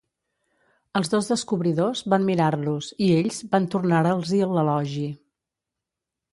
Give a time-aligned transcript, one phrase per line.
[0.99, 5.07] Els dos descobridors van mirar-los i ells van tornar-els-hi l'elogi.